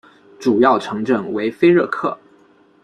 [0.39, 2.17] 主要城镇为菲热克。